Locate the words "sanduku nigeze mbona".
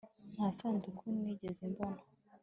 0.57-2.01